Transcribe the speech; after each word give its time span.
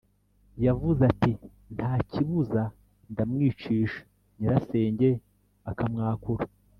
yavuze 0.65 1.01
ati 1.11 1.31
ntakibuza 1.75 2.63
ndamwicisha”.Nyirasenge 3.11 5.09
akamwakura. 5.71 6.45